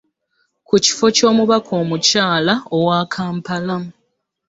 Ku 0.67 0.75
kifo 0.83 1.05
ky'omubaka 1.15 1.71
omukyala 1.81 2.53
owa 2.77 2.99
Kampala 3.13 3.77